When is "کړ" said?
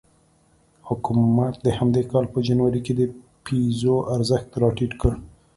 5.01-5.13